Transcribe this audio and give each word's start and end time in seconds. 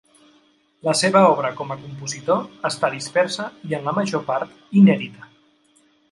La 0.85 0.93
seva 0.99 1.19
obra 1.33 1.49
com 1.59 1.73
a 1.73 1.75
compositor 1.83 2.41
està 2.69 2.89
dispersa 2.93 3.45
i, 3.69 3.75
en 3.79 3.85
la 3.89 3.93
major 3.99 4.25
part, 4.31 4.57
inèdita. 4.81 5.29